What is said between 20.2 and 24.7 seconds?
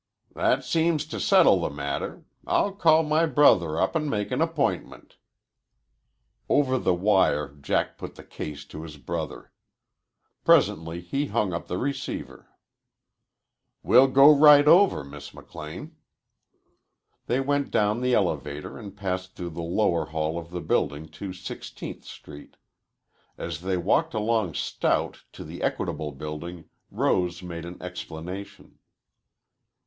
of the building to Sixteenth Street. As they walked along